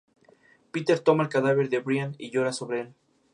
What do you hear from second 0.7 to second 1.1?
Peter